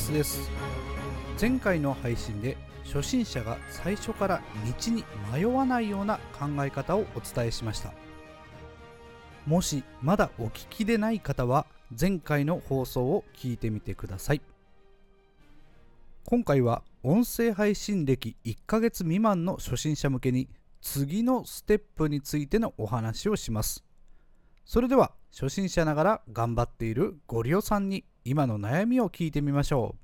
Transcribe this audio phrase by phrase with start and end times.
[0.00, 0.50] オスゴリアスです。
[1.38, 4.42] 前回の配信で初心者が最初から
[4.82, 7.92] 道に迷わないような考え方をお伝えしました。
[9.46, 11.66] もしまだお聞きでない方は
[11.98, 14.40] 前回の放送を聞いてみてください。
[16.24, 20.48] 今回は音声配信歴1ヶ月未満の初心者向けに
[20.80, 23.84] 次のステップについてのお話をします。
[24.64, 30.00] それでは初心者ながら頑張っているゴリオさんに今の悩みを聞いてみましょう。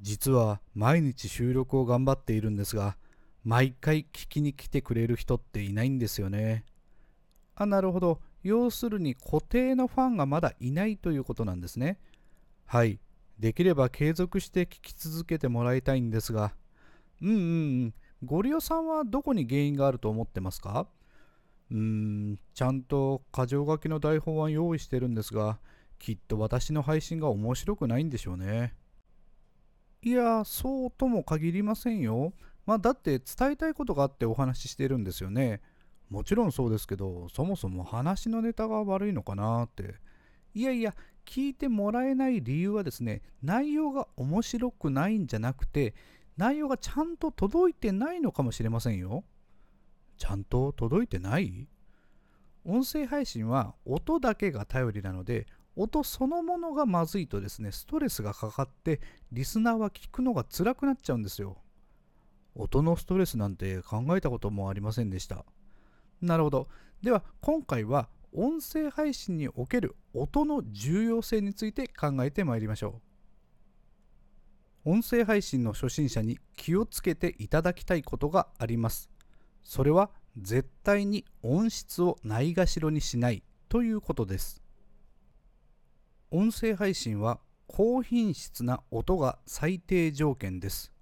[0.00, 2.96] 実は毎日収録を頑張っているんですが
[3.44, 6.64] 毎回聞きに来てくれる人っていないんですよね。
[7.54, 8.20] あなるほど。
[8.42, 11.98] 要するに固定のファンがまだいないということなんですね。
[12.66, 13.00] はい。
[13.38, 16.54] できれば継続して聞き続けてもらいたいんですが。
[17.22, 17.32] うんう
[17.86, 20.86] んゴリオさんはどこに原因があると思ってますか？
[21.70, 22.38] うーん。
[22.54, 25.58] ちゃんと箇条書きの台本は用意してるんですが。
[25.98, 28.74] きっと私の配信が面白くないんでしょうね。
[30.02, 32.32] いやそうとも限りませんよ。
[32.64, 35.60] まあだって伝えたいことがあってお話ししてるんですよね。
[36.08, 39.96] もちろんそうですけどそもそも話のネタが悪いのかなって。
[40.54, 45.94] いやいや聞いてもらえない理由はですね内容が面白くないんじゃなくて
[46.36, 49.24] 内容がちゃんと届いてないのかもしれませんよ。
[50.16, 51.68] ちゃんと届いてない？
[52.64, 61.58] 音声配信は音だけが頼りなので音そのものがまずいとですねストレスがかかってリスナーは聞くのが辛くなっちゃうんですよ。
[62.54, 65.44] 音のストレスなんて考えたこともありませんでした。
[66.22, 66.68] なるほど。
[67.02, 73.00] では今回は音声配信における音の重要性について考えてまいりましょ
[74.86, 74.90] う。
[74.90, 79.10] 音声配信の初心者に気をつけていただきたいことがあります。
[79.62, 84.65] それは絶対に音質をないがしろにしないということです。
[86.30, 87.38] 音声配信は
[87.68, 90.92] 高品質な音が最低条件です。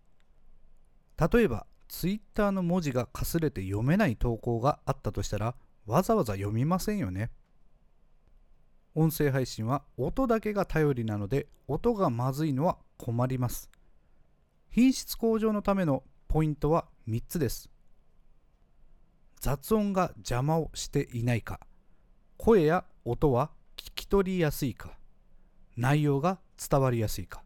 [1.18, 5.54] 例えば Twitter の文字がかすれて読めない投稿があったとしたら
[5.86, 7.30] わざわざ読みませんよね。
[8.94, 13.70] 音声配信は音だけが頼りなので音がまずいのは困ります。
[14.70, 17.70] 品質向上のためのポイントは3つです。
[19.40, 21.60] 雑音が邪魔をしていないか。
[22.36, 24.98] 声や音は聞き取りやすいか。
[25.76, 27.42] 内容が伝わりやすいか。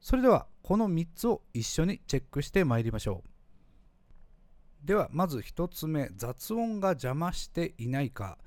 [0.00, 4.86] それではこの3つを一緒にチェックしてまいりましょう。
[4.86, 8.38] ではまず1つ目雑音が邪魔していないか。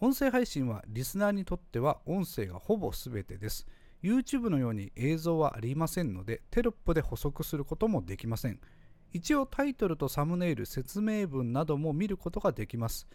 [0.00, 3.66] 音声配信はリスナーにとっては音声がほぼ全てです。
[4.02, 8.60] YouTube のように映像はありませんのでテロップで補足することもできません。
[9.12, 13.06] 一応タイトルとサムネイル説明文なども見ることができます。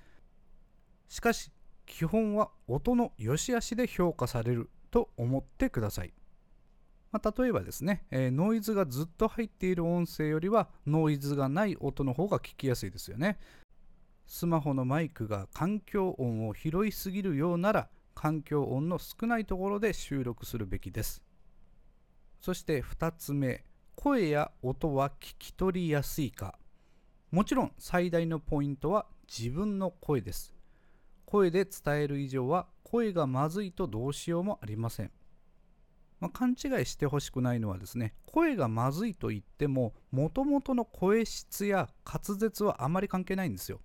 [1.08, 1.52] しかし
[1.90, 6.14] 基本は音の良し悪しで評価されると思ってください。
[7.12, 13.40] まあ、例えばですね、えー、ノイズがずっと入っている音声よりはノイズがない音の方が聞きやすいですよね。
[14.28, 21.24] スマホのマイクが環境音を拾いすぎるようなら環境音の少ないところで収録するべきです。
[22.40, 26.60] そして2つ目、声や音は聞き取りやすいか。
[27.32, 30.59] もちろん最大のポイントは自分の声です。
[31.30, 35.12] 声で伝える以上は声がまずいとどうしようもありません。
[36.20, 43.80] まあ、勘違いしてほしくないのはですね、声がまずいと言っても、もともとの声質や滑舌はあまり関係ないんですよ。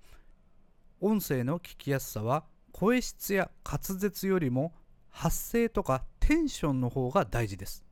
[1.02, 4.72] 音声の聞きやすさは、声質や滑舌よりも
[5.10, 7.84] 発声とかテンションの方が大事です。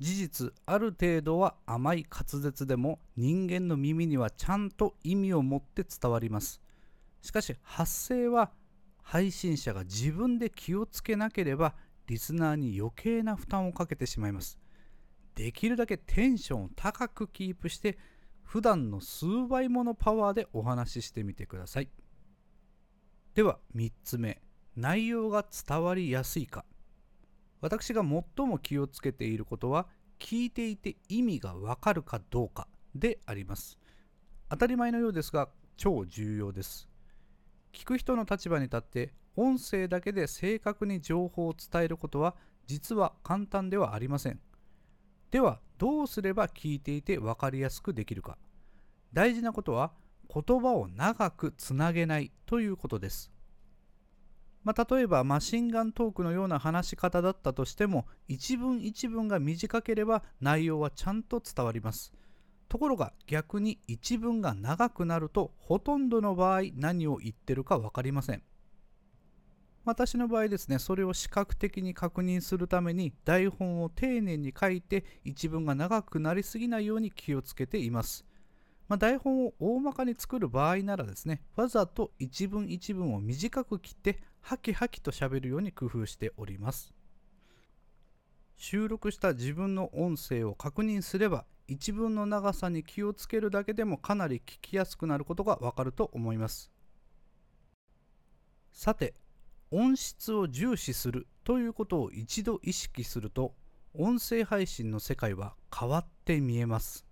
[0.00, 6.63] 事実、ある程度は甘い滑舌でも人間の耳にはちゃんと意味を持って伝わります。
[7.24, 8.50] しかし発声は
[9.02, 11.74] 配信者が自分で気をつけなければ
[12.06, 14.58] リスナーに余計な負担をかけてしまいます。
[15.34, 17.96] できるだけテンションを高くキープして
[18.42, 21.88] 普段の数倍ものパワーでお話ししてみてください。
[23.34, 24.42] では3つ目、
[24.76, 26.66] 内容が伝わりやすいか。
[27.62, 29.86] 私が最も気をつけていることは
[30.18, 33.78] 聞いていて意味がわかるかどうかであります。
[34.50, 35.48] 当たり前のようですが
[35.78, 36.86] 超重要です。
[37.74, 42.36] 聞く人の立場に立って音声だけで正確に情報を伝えることは
[42.66, 44.40] 実は簡単ではありません。
[45.30, 48.38] ではどうすれば聞いていて分かりやすくできるか。
[49.12, 49.92] 大事なことは
[50.32, 53.30] 言葉を長くつなげないということです。
[54.62, 62.14] まあ、例えばマシンガントークのような話し方だったとしても一文一文が短ければ内容はちゃんと伝わります。
[62.68, 68.42] ところが逆に一文が長くなるとほとんどの場合何を言ってるか分かりません
[69.84, 78.24] 私の場合ですね、それを視覚的に確認するために台本を丁寧に書いて一文が長くなりすぎないように気をつけています。
[78.88, 86.94] まあ、台本を大まかに作る場合ならですね、わざと一文一文を短く切ってハキハキと喋るように工夫しております。
[88.56, 96.74] 収録した自分の音声を確認すれば一文の長さに気をつけるだけでもかなり聞きやすくなることがわかると思います。
[98.74, 99.14] さて
[99.70, 103.54] 音質を重視するということを一度意識すると
[103.94, 107.06] 音声配信の世界は変わって見えます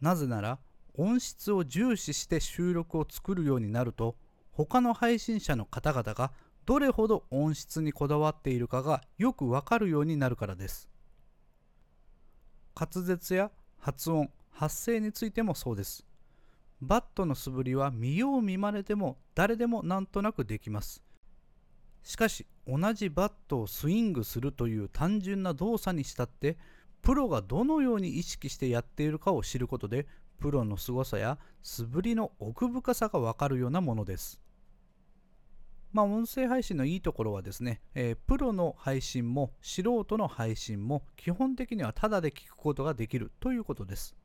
[0.00, 0.58] なぜなら
[0.96, 4.16] 音質を重視して収録を作るようになると
[4.50, 6.32] 他の配信者の方々が
[6.66, 10.88] どれほど音質にこだわっているかがよくわかるようになるからです
[12.74, 16.04] 滑舌や発音発声についてもそうです
[16.80, 21.02] バットの素振りは見よう見まねでも誰でもなんとなくできます
[22.02, 26.58] しかし同じバットをスイングするという単純な動作にしたって
[27.02, 30.06] プロがどのように意識してやっているかを知ることで
[30.38, 34.40] プロの凄さや素振りの奥深さがわかるようなものです。
[35.94, 44.16] まあ、音声配信のいいところはですね、えー、プロの配信も素人の配信も基本的にはタダで聞くことができるということです。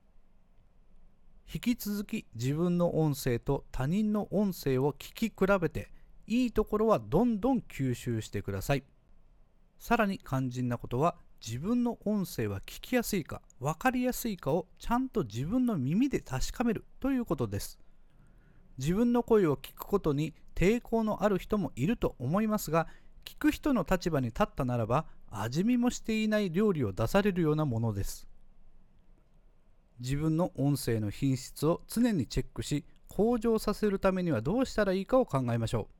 [1.53, 5.91] 引き続き自分の音声と他人の音声を聞き比べて
[6.25, 8.83] いいところはどんどん吸収してください。
[9.77, 17.77] さらに肝心なことは自分の音声は聞きやすいか分かりやすいかをちゃんと自分の耳で確かめるということです。
[18.79, 22.87] 自分の声を聞くことに抵抗のある人もいると思いますが
[23.23, 28.27] 聞く人の立場に立ったならば味見もしていない料理を出されるようなものです。
[30.01, 35.99] 自分の音声の品質を常にチェックし向上させるためにはどうしたらいいかを考えましょう。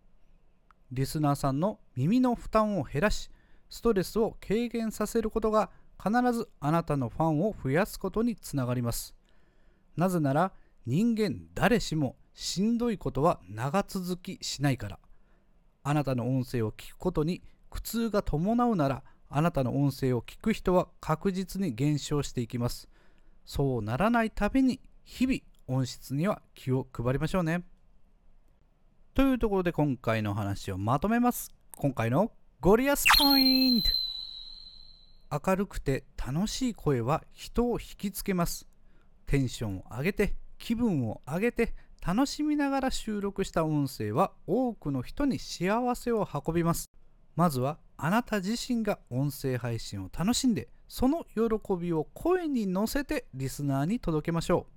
[0.92, 3.30] リスナーさんの耳の負担を減らし
[3.70, 5.70] ストレスを軽減させることが
[6.04, 9.14] 必ずあなたのファンを増やすことにつながります
[9.96, 10.52] なぜなら
[10.88, 15.00] 人間誰しもしんどいことは長続きしないから
[15.84, 22.88] あなたの音声を聞くことに苦痛が伴うならあなたの音声を聞く人は確実に減少していきます
[23.46, 27.64] そうならないために日々音質には気を配りましょうね。
[29.16, 31.52] というところで今回の話をまとめます。
[31.76, 33.90] 今回のゴリアスポイント
[35.46, 38.68] 明るくて楽しい声は人を引きつけます。
[39.26, 41.74] テンションを上げて気分を上げて
[42.06, 46.90] 楽しみながら収録した音声は多くの人に幸せを運びます。
[47.36, 51.42] まずはあなた自身が音声配信を楽しんでその喜
[51.80, 54.68] びを声に乗せてリスナーに届けましょ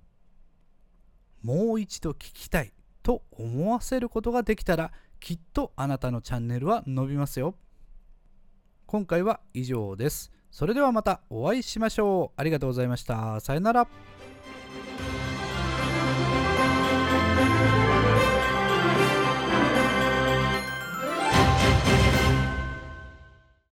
[1.43, 1.47] う。
[1.47, 2.73] もう一度聞きたい。
[3.03, 7.55] と思わせることができたらきっとあなたのチャンネルは伸びますよ。
[8.85, 10.31] 今回は以上です。
[10.49, 12.39] それではまたお会いしましょう。
[12.39, 13.39] ありがとうございました。
[13.39, 13.87] さよなら。